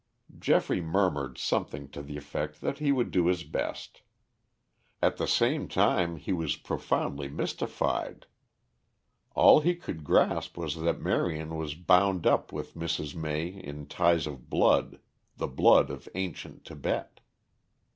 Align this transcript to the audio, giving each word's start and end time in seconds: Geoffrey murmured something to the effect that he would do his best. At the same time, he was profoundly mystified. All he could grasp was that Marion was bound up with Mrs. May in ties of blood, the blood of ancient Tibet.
Geoffrey 0.39 0.81
murmured 0.81 1.37
something 1.37 1.87
to 1.89 2.01
the 2.01 2.17
effect 2.17 2.59
that 2.61 2.79
he 2.79 2.91
would 2.91 3.11
do 3.11 3.27
his 3.27 3.43
best. 3.43 4.01
At 4.99 5.17
the 5.17 5.27
same 5.27 5.67
time, 5.67 6.15
he 6.15 6.33
was 6.33 6.55
profoundly 6.55 7.29
mystified. 7.29 8.25
All 9.35 9.59
he 9.59 9.75
could 9.75 10.03
grasp 10.03 10.57
was 10.57 10.77
that 10.81 10.99
Marion 11.01 11.55
was 11.55 11.75
bound 11.75 12.25
up 12.25 12.51
with 12.51 12.73
Mrs. 12.73 13.13
May 13.13 13.45
in 13.49 13.85
ties 13.85 14.25
of 14.25 14.49
blood, 14.49 14.97
the 15.37 15.45
blood 15.47 15.91
of 15.91 16.09
ancient 16.15 16.65
Tibet. 16.65 17.19